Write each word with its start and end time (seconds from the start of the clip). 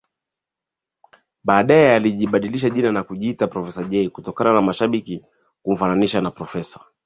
Baadae 1.43 1.93
alibadilisha 1.95 2.69
jina 2.69 2.91
na 2.91 3.03
kujiita 3.03 3.47
profesa 3.47 3.83
Jay 3.83 4.09
kutokana 4.09 4.53
na 4.53 4.61
mashabiki 4.61 5.23
kumfananisha 5.63 6.21
na 6.21 6.31
professa 6.31 6.79